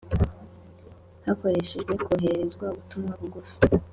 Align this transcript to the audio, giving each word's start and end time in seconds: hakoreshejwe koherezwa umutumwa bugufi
hakoreshejwe 1.25 1.93
koherezwa 2.05 2.65
umutumwa 2.75 3.11
bugufi 3.19 3.55